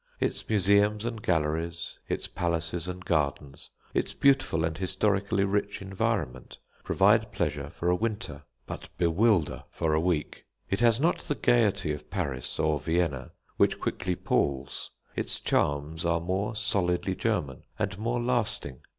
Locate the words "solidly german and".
16.55-17.95